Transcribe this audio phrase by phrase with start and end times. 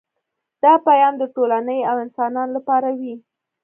[0.63, 3.15] دا پیام د ټولنې او انسانانو لپاره وي